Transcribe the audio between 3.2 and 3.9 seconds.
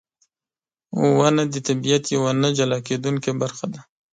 برخه ده.